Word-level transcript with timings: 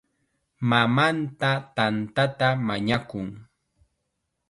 Mamanta 0.69 1.51
tantata 1.75 2.47
mañakun. 2.67 3.27